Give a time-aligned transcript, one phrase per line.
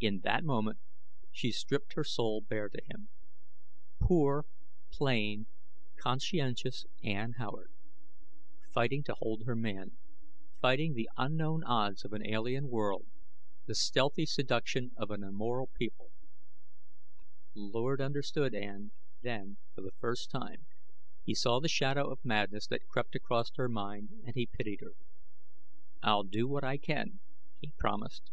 [0.00, 0.80] In that moment
[1.30, 3.10] she stripped her soul bare to him.
[4.02, 4.44] Poor,
[4.90, 5.46] plain,
[6.02, 7.70] conscientious Ann Howard!
[8.72, 9.96] Fighting to hold her man;
[10.60, 13.06] fighting the unknown odds of an alien world,
[13.66, 16.10] the stealthy seduction of an amoral people.
[17.54, 18.90] Lord understood Ann,
[19.22, 20.66] then, for the first time;
[21.22, 24.94] he saw the shadow of madness that crept across her mind; and he pitied her.
[26.02, 27.20] "I'll do what I can,"
[27.60, 28.32] he promised.